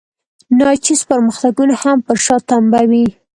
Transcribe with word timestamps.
ناچیز 0.57 1.01
پرمختګونه 1.11 1.73
هم 1.83 1.97
پر 2.05 2.17
شا 2.25 2.37
تمبوي. 2.49 3.05